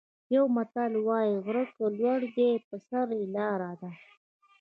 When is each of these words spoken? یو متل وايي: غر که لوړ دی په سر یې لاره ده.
یو 0.35 0.45
متل 0.55 0.91
وايي: 1.07 1.33
غر 1.45 1.57
که 1.75 1.85
لوړ 1.99 2.21
دی 2.35 2.49
په 2.67 2.75
سر 2.87 3.07
یې 3.17 3.25
لاره 3.35 3.71
ده. 3.81 3.91